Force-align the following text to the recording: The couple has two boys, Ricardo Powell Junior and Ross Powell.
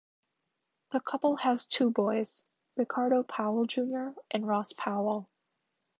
The 0.93 0.99
couple 0.99 1.35
has 1.35 1.67
two 1.67 1.91
boys, 1.91 2.43
Ricardo 2.75 3.21
Powell 3.21 3.67
Junior 3.67 4.15
and 4.31 4.47
Ross 4.47 4.73
Powell. 4.73 5.29